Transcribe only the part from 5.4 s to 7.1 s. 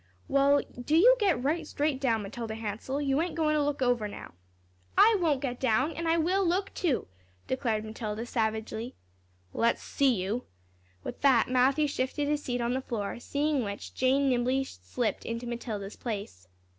get down. And I will look too,"